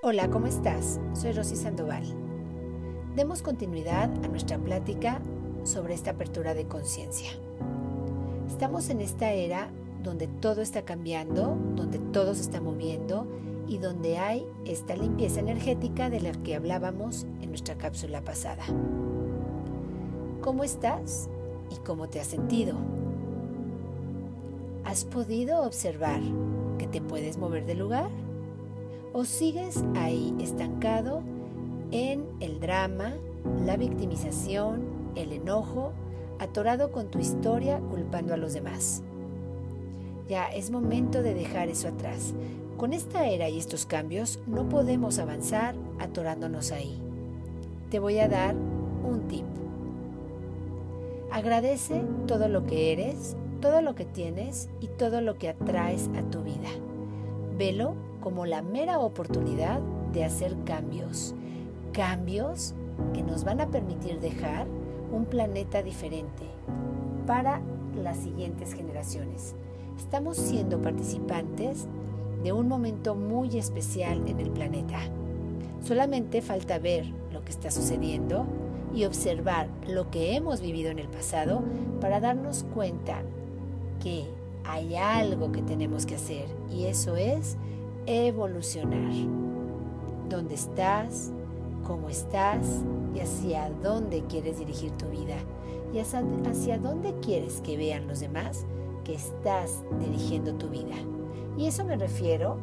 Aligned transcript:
Hola, 0.00 0.30
¿cómo 0.30 0.46
estás? 0.46 1.00
Soy 1.12 1.32
Rosy 1.32 1.56
Sandoval. 1.56 2.04
Demos 3.16 3.42
continuidad 3.42 4.08
a 4.24 4.28
nuestra 4.28 4.56
plática 4.56 5.20
sobre 5.64 5.94
esta 5.94 6.12
apertura 6.12 6.54
de 6.54 6.68
conciencia. 6.68 7.32
Estamos 8.46 8.90
en 8.90 9.00
esta 9.00 9.32
era 9.32 9.70
donde 10.04 10.28
todo 10.28 10.62
está 10.62 10.82
cambiando, 10.82 11.58
donde 11.74 11.98
todo 11.98 12.36
se 12.36 12.42
está 12.42 12.60
moviendo 12.60 13.26
y 13.66 13.78
donde 13.78 14.18
hay 14.18 14.46
esta 14.64 14.94
limpieza 14.94 15.40
energética 15.40 16.10
de 16.10 16.20
la 16.20 16.30
que 16.30 16.54
hablábamos 16.54 17.26
en 17.42 17.48
nuestra 17.48 17.76
cápsula 17.76 18.22
pasada. 18.22 18.62
¿Cómo 20.42 20.62
estás 20.62 21.28
y 21.72 21.76
cómo 21.84 22.08
te 22.08 22.20
has 22.20 22.28
sentido? 22.28 22.76
¿Has 24.84 25.04
podido 25.04 25.64
observar 25.64 26.20
que 26.78 26.86
te 26.86 27.00
puedes 27.00 27.36
mover 27.36 27.66
de 27.66 27.74
lugar? 27.74 28.27
¿O 29.12 29.24
sigues 29.24 29.82
ahí 29.96 30.34
estancado 30.38 31.22
en 31.90 32.26
el 32.40 32.60
drama, 32.60 33.14
la 33.64 33.76
victimización, 33.76 34.82
el 35.14 35.32
enojo, 35.32 35.92
atorado 36.38 36.92
con 36.92 37.10
tu 37.10 37.18
historia 37.18 37.80
culpando 37.90 38.34
a 38.34 38.36
los 38.36 38.52
demás? 38.52 39.02
Ya 40.28 40.48
es 40.48 40.70
momento 40.70 41.22
de 41.22 41.32
dejar 41.32 41.68
eso 41.68 41.88
atrás. 41.88 42.34
Con 42.76 42.92
esta 42.92 43.26
era 43.26 43.48
y 43.48 43.58
estos 43.58 43.86
cambios 43.86 44.40
no 44.46 44.68
podemos 44.68 45.18
avanzar 45.18 45.74
atorándonos 45.98 46.70
ahí. 46.70 47.00
Te 47.90 47.98
voy 47.98 48.18
a 48.18 48.28
dar 48.28 48.54
un 48.54 49.26
tip. 49.26 49.46
Agradece 51.30 52.02
todo 52.26 52.48
lo 52.48 52.66
que 52.66 52.92
eres, 52.92 53.36
todo 53.60 53.80
lo 53.80 53.94
que 53.94 54.04
tienes 54.04 54.68
y 54.80 54.88
todo 54.88 55.22
lo 55.22 55.38
que 55.38 55.48
atraes 55.48 56.10
a 56.16 56.22
tu 56.30 56.42
vida. 56.42 56.68
Velo 57.58 57.94
como 58.20 58.46
la 58.46 58.62
mera 58.62 59.00
oportunidad 59.00 59.80
de 60.12 60.24
hacer 60.24 60.56
cambios. 60.64 61.34
Cambios 61.92 62.74
que 63.12 63.22
nos 63.22 63.42
van 63.42 63.60
a 63.60 63.66
permitir 63.66 64.20
dejar 64.20 64.68
un 65.12 65.24
planeta 65.24 65.82
diferente 65.82 66.44
para 67.26 67.60
las 68.00 68.18
siguientes 68.18 68.74
generaciones. 68.74 69.56
Estamos 69.98 70.36
siendo 70.36 70.80
participantes 70.80 71.88
de 72.44 72.52
un 72.52 72.68
momento 72.68 73.16
muy 73.16 73.58
especial 73.58 74.26
en 74.28 74.38
el 74.38 74.50
planeta. 74.50 75.00
Solamente 75.82 76.42
falta 76.42 76.78
ver 76.78 77.06
lo 77.32 77.44
que 77.44 77.50
está 77.50 77.72
sucediendo 77.72 78.46
y 78.94 79.04
observar 79.04 79.68
lo 79.88 80.10
que 80.10 80.36
hemos 80.36 80.60
vivido 80.60 80.90
en 80.90 81.00
el 81.00 81.08
pasado 81.08 81.62
para 82.00 82.20
darnos 82.20 82.64
cuenta 82.72 83.22
que 84.00 84.37
hay 84.68 84.96
algo 84.96 85.50
que 85.50 85.62
tenemos 85.62 86.04
que 86.04 86.16
hacer 86.16 86.46
y 86.70 86.84
eso 86.84 87.16
es 87.16 87.56
evolucionar. 88.06 89.10
¿Dónde 90.28 90.54
estás? 90.54 91.32
¿Cómo 91.86 92.10
estás? 92.10 92.84
Y 93.14 93.20
hacia 93.20 93.70
dónde 93.82 94.24
quieres 94.28 94.58
dirigir 94.58 94.92
tu 94.92 95.06
vida. 95.06 95.36
Y 95.94 96.00
hacia, 96.00 96.22
hacia 96.46 96.78
dónde 96.78 97.14
quieres 97.20 97.62
que 97.62 97.78
vean 97.78 98.06
los 98.06 98.20
demás 98.20 98.66
que 99.04 99.14
estás 99.14 99.82
dirigiendo 100.00 100.54
tu 100.54 100.68
vida. 100.68 100.96
Y 101.56 101.66
eso 101.66 101.82
me 101.84 101.96
refiero 101.96 102.58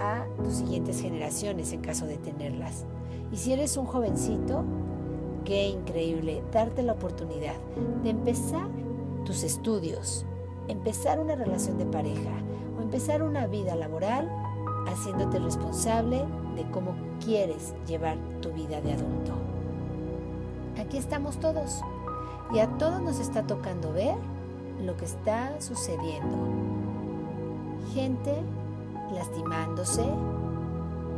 a 0.00 0.26
tus 0.42 0.54
siguientes 0.54 1.00
generaciones 1.00 1.72
en 1.72 1.80
caso 1.80 2.06
de 2.06 2.16
tenerlas. 2.16 2.84
Y 3.32 3.36
si 3.36 3.52
eres 3.52 3.76
un 3.76 3.86
jovencito, 3.86 4.64
qué 5.44 5.68
increíble 5.68 6.42
darte 6.52 6.82
la 6.82 6.94
oportunidad 6.94 7.54
de 8.02 8.10
empezar 8.10 8.68
tus 9.24 9.44
estudios, 9.44 10.26
empezar 10.68 11.20
una 11.20 11.34
relación 11.34 11.78
de 11.78 11.86
pareja 11.86 12.32
o 12.78 12.82
empezar 12.82 13.22
una 13.22 13.46
vida 13.46 13.74
laboral 13.74 14.30
haciéndote 14.88 15.38
responsable 15.38 16.24
de 16.54 16.70
cómo 16.70 16.94
quieres 17.24 17.74
llevar 17.86 18.16
tu 18.40 18.52
vida 18.52 18.80
de 18.80 18.92
adulto. 18.92 19.32
Aquí 20.78 20.96
estamos 20.96 21.38
todos 21.38 21.80
y 22.52 22.58
a 22.58 22.68
todos 22.78 23.00
nos 23.00 23.18
está 23.18 23.46
tocando 23.46 23.92
ver 23.92 24.14
lo 24.84 24.96
que 24.96 25.04
está 25.04 25.60
sucediendo. 25.60 26.36
Gente 27.94 28.34
lastimándose, 29.12 30.04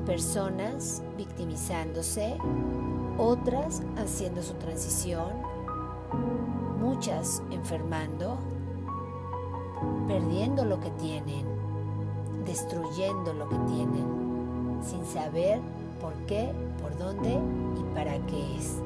personas 0.07 1.03
victimizándose, 1.17 2.37
otras 3.19 3.83
haciendo 3.97 4.43
su 4.43 4.55
transición, 4.55 5.33
muchas 6.81 7.43
enfermando, 7.51 8.39
perdiendo 10.09 10.65
lo 10.65 10.81
que 10.81 10.91
tienen 10.93 11.59
destruyendo 12.49 13.35
lo 13.35 13.47
que 13.49 13.59
tienen, 13.71 14.81
sin 14.83 15.05
saber 15.05 15.61
por 16.01 16.15
qué, 16.27 16.51
por 16.81 16.97
dónde 16.97 17.39
y 17.79 17.95
para 17.95 18.19
qué 18.27 18.57
es. 18.57 18.83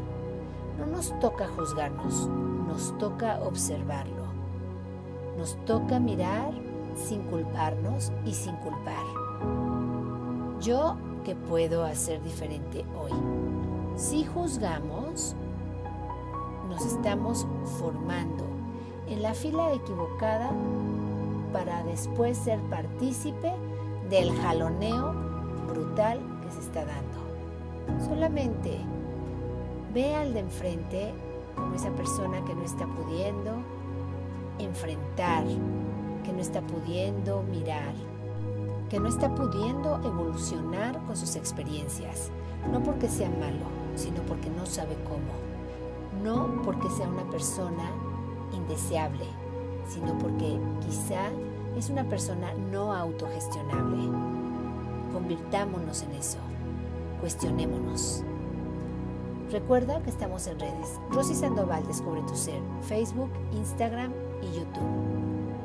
No 0.78 0.86
nos 0.86 1.16
toca 1.20 1.46
juzgarnos, 1.56 2.28
nos 2.66 2.96
toca 2.98 3.40
observarlo. 3.40 4.22
Nos 5.38 5.56
toca 5.64 5.98
mirar 5.98 6.52
sin 6.96 7.22
culparnos 7.22 8.12
y 8.26 8.34
sin 8.34 8.54
culpar. 8.56 9.04
Yo, 10.60 10.96
¿qué 11.24 11.36
puedo 11.36 11.84
hacer 11.84 12.22
diferente 12.22 12.84
hoy? 13.00 13.12
Si 13.96 14.24
juzgamos, 14.24 15.36
nos 16.68 16.84
estamos 16.84 17.46
formando 17.78 18.44
en 19.08 19.22
la 19.22 19.34
fila 19.34 19.72
equivocada 19.72 20.50
para 21.52 21.82
después 21.84 22.38
ser 22.38 22.58
partícipe 22.62 23.52
del 24.08 24.32
jaloneo 24.40 25.14
brutal 25.68 26.20
que 26.42 26.50
se 26.52 26.60
está 26.60 26.84
dando. 26.84 28.04
Solamente 28.08 28.78
ve 29.92 30.14
al 30.14 30.32
de 30.34 30.40
enfrente 30.40 31.12
como 31.54 31.74
esa 31.74 31.90
persona 31.90 32.42
que 32.44 32.54
no 32.54 32.62
está 32.62 32.86
pudiendo 32.86 33.52
enfrentar, 34.58 35.44
que 36.24 36.32
no 36.32 36.40
está 36.40 36.60
pudiendo 36.62 37.42
mirar, 37.42 37.92
que 38.88 39.00
no 39.00 39.08
está 39.08 39.34
pudiendo 39.34 40.00
evolucionar 40.04 40.98
con 41.06 41.16
sus 41.16 41.36
experiencias, 41.36 42.30
no 42.70 42.82
porque 42.82 43.08
sea 43.08 43.28
malo, 43.30 43.66
sino 43.96 44.22
porque 44.22 44.50
no 44.50 44.66
sabe 44.66 44.96
cómo, 45.04 46.22
no 46.22 46.62
porque 46.62 46.88
sea 46.90 47.08
una 47.08 47.24
persona 47.30 47.90
indeseable, 48.52 49.26
sino 49.88 50.18
porque 50.18 50.58
quizá 50.80 51.30
es 51.76 51.90
una 51.90 52.04
persona 52.04 52.52
no 52.70 52.92
autogestionable. 52.92 54.08
Convirtámonos 55.12 56.02
en 56.02 56.12
eso. 56.12 56.38
Cuestionémonos. 57.20 58.22
Recuerda 59.50 60.02
que 60.02 60.10
estamos 60.10 60.46
en 60.46 60.58
redes. 60.58 60.98
Rosy 61.10 61.34
Sandoval 61.34 61.86
Descubre 61.86 62.22
tu 62.26 62.34
Ser, 62.34 62.60
Facebook, 62.82 63.30
Instagram 63.52 64.12
y 64.42 64.58
YouTube. 64.58 65.61